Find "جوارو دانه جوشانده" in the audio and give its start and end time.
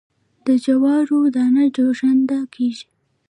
0.65-2.39